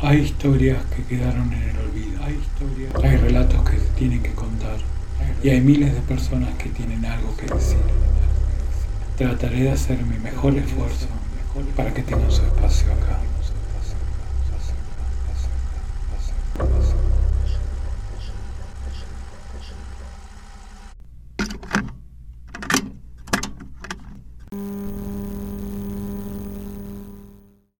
[0.00, 2.22] Hay historias que quedaron en el olvido.
[2.22, 4.76] Hay, historias, hay relatos que se tienen que contar.
[5.42, 7.78] Y hay miles de personas que tienen algo que decir.
[9.16, 11.06] Trataré de hacer mi mejor esfuerzo
[11.74, 13.18] para que tengan su espacio acá.